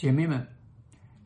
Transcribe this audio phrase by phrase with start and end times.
[0.00, 0.46] 姐妹们，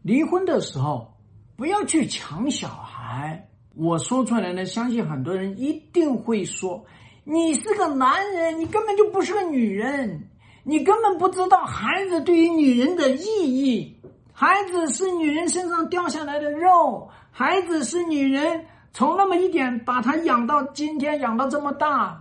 [0.02, 1.14] 离婚的时候
[1.54, 3.48] 不要去抢小孩。
[3.76, 6.84] 我说出来呢，相信很多人一定会说
[7.22, 10.29] ：“你是个男人，你根本就不是个女人，
[10.64, 13.96] 你根本不知道孩子对于女人的意义。
[14.32, 22.20] 孩子是女人身上掉下来的肉，孩子是女人从那么一点把他养到今天，养到这么大。”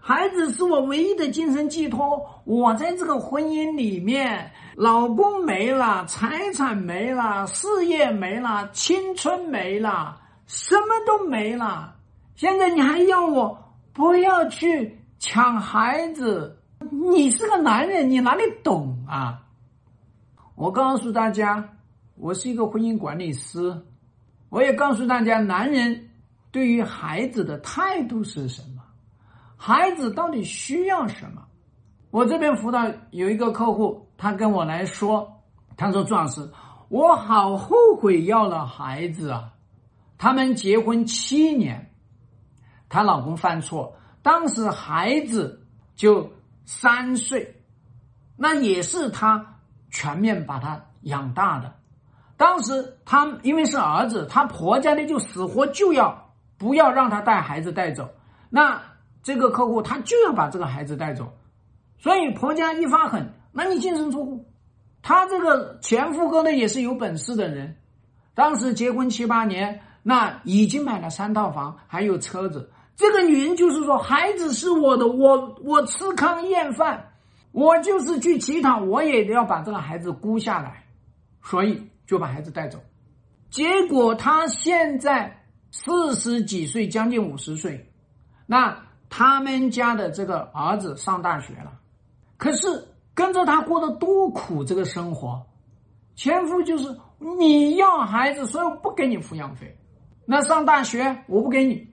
[0.00, 2.42] 孩子是我唯一的精神寄托。
[2.44, 11.94] 我在这个婚姻里面，老公没了，财产没了，事业没了，青春没了，什么都没了。
[12.34, 13.56] 现在你还要我
[13.92, 16.56] 不要去抢孩子？
[17.12, 19.42] 你是个男人，你哪里懂啊？
[20.54, 21.76] 我告诉大家，
[22.16, 23.82] 我是一个婚姻管理师，
[24.48, 26.08] 我也告诉大家，男人
[26.50, 28.79] 对于孩子的态度是什么。
[29.62, 31.42] 孩子到底需要什么？
[32.10, 35.30] 我这边辅导有一个客户，他跟我来说，
[35.76, 36.50] 他说：“朱老师，
[36.88, 39.52] 我好后悔要了孩子啊！
[40.16, 41.92] 他们结婚七年，
[42.88, 46.32] 她老公犯错，当时孩子就
[46.64, 47.62] 三岁，
[48.38, 51.70] 那也是她全面把他养大的。
[52.38, 58.08] 当时他因为是儿子，他婆家呢就死活就要不要让他带孩子带走，
[58.48, 58.80] 那。”
[59.22, 61.30] 这个客户他就要把这个孩子带走，
[61.98, 64.46] 所以婆家一发狠，那你净身出户。
[65.02, 67.76] 他这个前夫哥呢也是有本事的人，
[68.34, 72.70] 当时结婚七八年，那已经买了三套房，还有车子。
[72.96, 77.12] 这个女人就是说，孩子是我的，我我吃糠咽饭，
[77.52, 80.84] 我就是去乞讨，我也要把这个孩子估下来，
[81.42, 82.78] 所以就把孩子带走。
[83.50, 87.92] 结果他现在四十几岁，将近五十岁，
[88.46, 88.89] 那。
[89.10, 91.72] 他们家的这个儿子上大学了，
[92.38, 95.44] 可是跟着他过得多苦，这个生活，
[96.14, 99.76] 前夫就是你要孩子，所以我不给你抚养费，
[100.24, 101.86] 那上大学我不给你，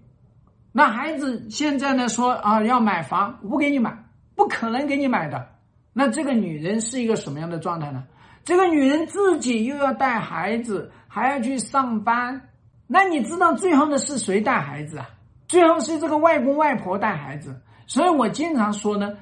[0.71, 3.97] 那孩子现在呢说啊要买房，我不给你买，
[4.35, 5.49] 不可能给你买的。
[5.91, 8.03] 那这个女人是一个什么样的状态呢？
[8.45, 12.49] 这个女人自己又要带孩子，还要去上班，
[12.85, 15.09] 那你知道最后的是谁带孩子啊？
[15.47, 19.15] 最后是这个外公外婆带孩子，所以我经常说呢，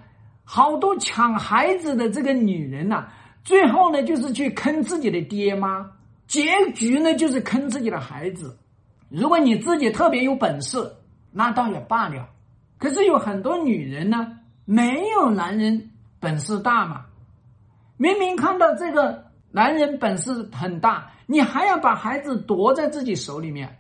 [0.44, 3.08] 好多抢孩子的这个女人呐，
[3.44, 5.92] 最后呢就是去坑自己的爹妈，
[6.26, 8.58] 结局呢就是坑自己的孩子。
[9.08, 10.92] 如果你自己特别有本事，
[11.32, 12.28] 那倒也罢了。
[12.80, 17.06] 可是有很多女人呢，没有男人本事大嘛，
[17.98, 23.78] 明明看到这个男人本事很大，你还要把孩子夺在自己手里面，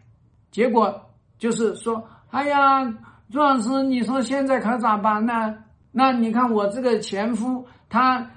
[0.51, 2.07] 结果就是说。
[2.35, 2.84] 哎呀，
[3.31, 5.56] 朱老师，你说现在可咋办呢？
[5.94, 8.29] 那你看我这个前夫，他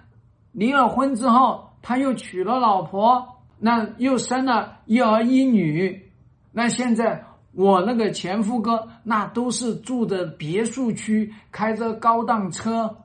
[0.52, 3.26] 离了婚之后，他又娶了老婆，
[3.58, 6.12] 那又生了一儿一女。
[6.52, 12.98] 那现在我那个前夫哥，那都是住的别墅区，开着高档车，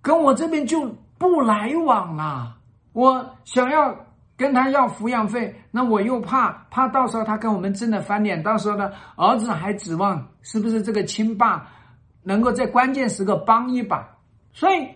[0.00, 2.56] 跟我这边就不来往了。
[2.94, 4.05] 我想要。
[4.36, 11.66] 跟他要抚养费，那我又怕怕到时候他跟我们真的翻脸，到时候呢，儿子还指望是不是这个亲爸
[12.22, 14.06] 能够在关键时刻帮一把，
[14.52, 14.86] 所以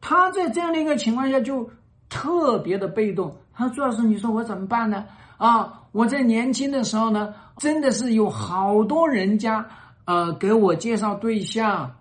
[0.00, 1.70] 他在这样的一个情况下就
[2.08, 3.32] 特别的被动。
[3.54, 5.04] 他朱老师，你说我怎么办呢？
[5.36, 9.64] 啊，我在年轻的时候呢，真的是有好多人家
[10.04, 11.94] 呃给我介绍对象，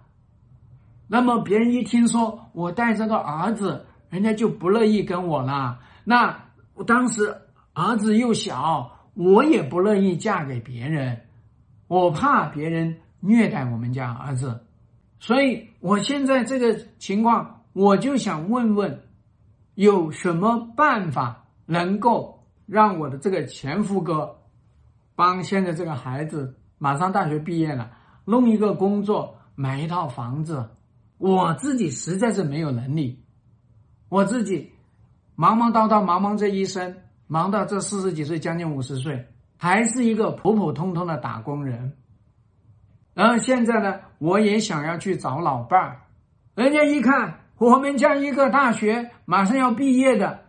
[1.07, 6.35] 那么别人一听说我带这个儿子，人家就不乐意跟我了，那。
[6.79, 7.35] 我当时
[7.73, 11.25] 儿子又小，我也不乐意嫁给别人，
[11.87, 14.61] 我怕别人虐待我们家儿子，
[15.19, 19.01] 所以我现在这个情况，我就想问问，
[19.73, 24.37] 有什么办法能够让我的这个前夫哥
[25.17, 27.91] 帮现在这个孩子马上大学毕业了，
[28.23, 30.69] 弄一个工作，买一套房子，
[31.17, 33.21] 我自己实在是没有能力，
[34.07, 34.71] 我自己。
[35.39, 39.25] 忙忙叨叨，忙忙这一生，忙到这四十几岁，将近五十岁，
[39.55, 41.93] 还是一个普普通通的打工人。
[43.13, 46.01] 然后现在呢，我也想要去找老伴儿。
[46.55, 50.41] 人家一看我们家一个大学马上要毕业的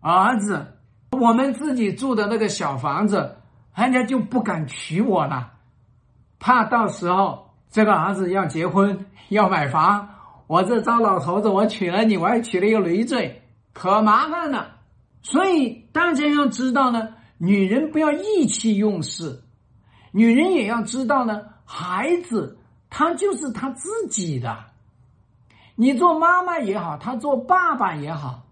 [0.00, 0.66] 儿子，
[1.12, 3.36] 我们自己住的那个小房子，
[3.76, 5.52] 人家就不敢娶我了，
[6.40, 10.08] 怕到时候这个儿子要结婚要买房，
[10.48, 13.42] 我这糟老头子，我娶了你，我还娶了一个累赘。
[13.72, 14.76] 可麻烦了，
[15.22, 19.42] 所以大家要知道呢，女人不要意气用事，
[20.12, 22.58] 女人也要知道呢，孩子
[22.90, 24.56] 他就是他自己的，
[25.76, 28.46] 你做妈妈也好，他做爸爸也好，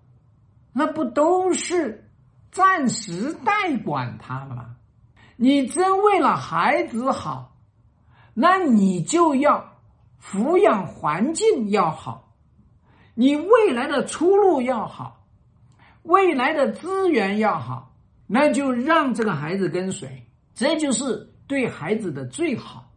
[0.72, 2.08] 那不都是
[2.52, 4.76] 暂时代管他了吗？
[5.36, 7.56] 你真为了孩子好，
[8.32, 9.72] 那你就要
[10.22, 12.25] 抚养环境要好，
[13.18, 15.24] 你未来的出路要好，
[16.02, 17.90] 未来的资源要好，
[18.26, 20.22] 那就让这个孩子跟随，
[20.54, 22.92] 这就是对孩子的最好。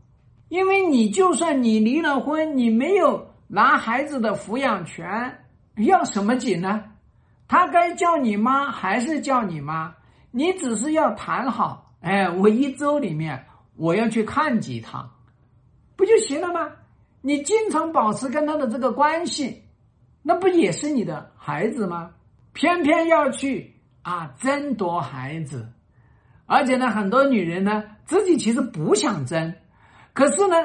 [0.50, 5.08] 因为你就算你离了婚，你没有拿孩子的抚养权，
[5.78, 6.84] 要什么紧呢？
[7.48, 9.96] 他该叫你妈还是叫你妈？
[10.32, 13.42] 你只是要谈好，哎，我一周里面
[13.78, 15.10] 我要去看几趟，
[15.96, 16.70] 不就行了吗？
[17.22, 19.64] 你经常保持跟他的这个关系，
[20.22, 22.12] 那不也是你的孩子吗？
[22.54, 25.70] 偏偏要去啊争夺孩子，
[26.46, 29.54] 而且呢，很多女人呢自己其实不想争。
[30.14, 30.56] 可是呢，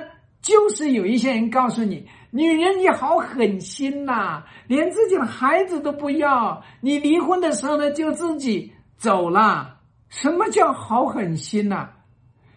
[0.42, 9.78] 就是有一些人告诉你，女人你好狠心呐，连自己的孩子都不要，你离婚的时候呢就自己走了。
[10.08, 11.90] 什么叫好狠心呐？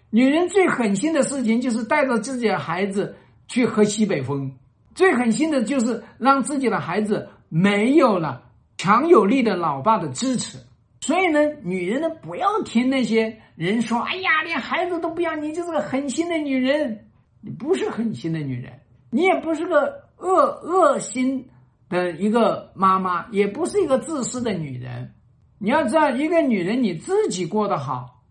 [0.09, 3.15] 女人最狠心的事情就是带着自己的孩子
[3.47, 4.57] 去喝西北风，
[4.97, 8.41] 最狠心的就是让自己的孩子没有了
[8.77, 10.57] 强有力的老爸的支持。
[11.01, 17.05] 所以呢，女人呢不要听那些人说：“哎呀，连孩子都不要，你就是个狠心的女人。”
[17.39, 18.73] 你不是狠心的女人，
[19.11, 21.47] 你也不是个恶恶心
[21.87, 25.13] 的一个妈妈，也不是一个自私的女人。
[25.59, 28.23] 你要知道，一个女人你自己过得好，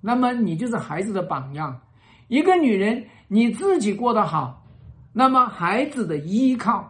[0.00, 1.82] 那么你就是孩子的榜样；
[2.28, 4.64] 一个女人你自己过得好，
[5.18, 6.80] 那么孩子的依靠；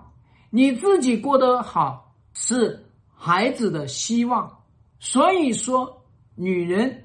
[0.50, 2.84] 你自己过得好，是
[3.14, 4.58] 孩子的希望。
[4.98, 6.04] 所以说，
[6.34, 7.04] 女人，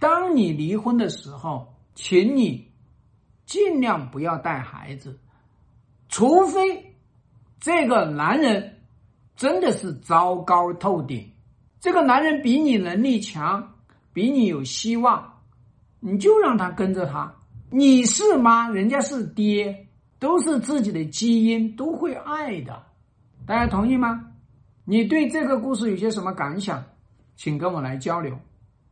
[0.00, 2.68] 当你离婚的时候，请你
[3.44, 5.20] 尽量不要带孩子，
[6.08, 6.96] 除非
[7.60, 8.80] 这个男人
[9.36, 11.30] 真的是糟糕透顶，
[11.78, 13.72] 这个男人比你能力强，
[14.12, 15.32] 比你有希望，
[16.00, 17.32] 你就让他跟着他。
[17.70, 19.85] 你是妈，人家是爹，
[20.18, 22.82] 都是自己的基因，都会爱的。
[23.46, 24.32] 大家同意吗？
[24.84, 26.84] 你对这个故事有些什么感想？
[27.36, 28.38] 请跟我来交流。